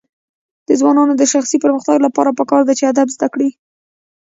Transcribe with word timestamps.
د 0.67 0.69
ځوانانو 0.79 1.13
د 1.17 1.23
شخصي 1.33 1.57
پرمختګ 1.63 1.97
لپاره 2.05 2.35
پکار 2.39 2.61
ده 2.67 2.73
چې 2.79 2.89
ادب 2.91 3.07
زده 3.15 3.27
کړي. 3.33 3.49